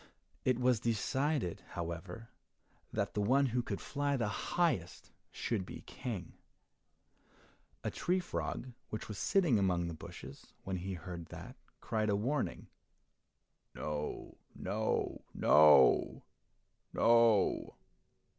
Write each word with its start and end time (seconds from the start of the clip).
It 0.45 0.57
was 0.57 0.79
decided, 0.79 1.61
however, 1.73 2.29
that 2.91 3.13
the 3.13 3.21
one 3.21 3.45
who 3.45 3.61
could 3.61 3.79
fly 3.79 4.17
the 4.17 4.27
highest 4.29 5.11
should 5.31 5.63
be 5.63 5.81
King. 5.81 6.33
A 7.83 7.91
tree 7.91 8.19
frog 8.19 8.71
which 8.89 9.07
was 9.07 9.19
sitting 9.19 9.59
among 9.59 9.87
the 9.87 9.93
bushes, 9.93 10.53
when 10.63 10.77
he 10.77 10.95
heard 10.95 11.27
that, 11.27 11.55
cried 11.81 12.09
a 12.09 12.15
warning, 12.15 12.65
"No, 13.75 14.37
no, 14.55 15.21
no! 15.35 16.23
no!" 16.93 17.75